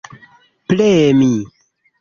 [0.67, 1.31] premi